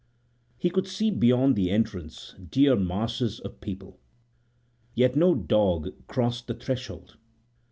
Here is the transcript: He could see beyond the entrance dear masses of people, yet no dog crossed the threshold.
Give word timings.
He 0.57 0.71
could 0.71 0.87
see 0.87 1.11
beyond 1.11 1.55
the 1.55 1.69
entrance 1.69 2.33
dear 2.49 2.75
masses 2.75 3.39
of 3.41 3.61
people, 3.61 3.99
yet 4.95 5.15
no 5.15 5.35
dog 5.35 5.89
crossed 6.07 6.47
the 6.47 6.55
threshold. 6.55 7.17